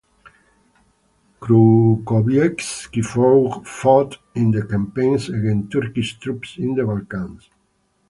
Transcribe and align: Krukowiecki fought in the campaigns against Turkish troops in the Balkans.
Krukowiecki 1.39 3.03
fought 3.05 4.17
in 4.33 4.49
the 4.49 4.65
campaigns 4.65 5.29
against 5.29 5.71
Turkish 5.73 6.17
troops 6.17 6.57
in 6.57 6.73
the 6.73 6.83
Balkans. 6.87 7.47